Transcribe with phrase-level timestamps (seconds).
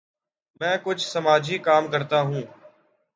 [0.61, 2.41] میں کچھ سماجی کام کرتا ہوں۔